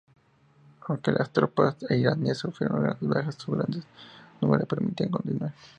Aunque 0.87 1.11
las 1.11 1.29
tropas 1.29 1.75
iraníes 1.91 2.39
sufrieron 2.39 2.81
grandes 2.81 3.07
bajas, 3.07 3.35
sus 3.35 3.53
grandes 3.53 3.83
números 4.41 4.61
les 4.61 4.67
permitían 4.67 5.09
continuar. 5.11 5.53